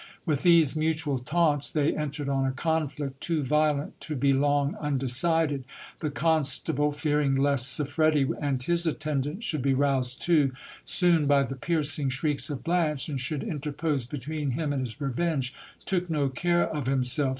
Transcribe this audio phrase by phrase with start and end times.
[0.25, 5.63] With these mutual taunts, they entered on a conflict, too violent to be long undecided.
[5.99, 10.53] The constable, fearing lest Siffredi and his attendants should be roused too
[10.85, 15.53] soon by the piercing shrieks of Blanche, and should interpose between him and his revenge,
[15.85, 17.29] took no care of himself.